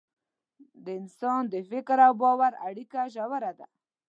[0.83, 3.67] د انسان د فکر او باور اړیکه ژوره ده.